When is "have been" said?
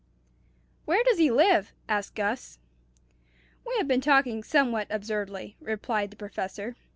3.77-4.01